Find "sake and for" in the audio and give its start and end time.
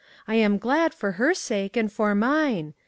1.35-2.15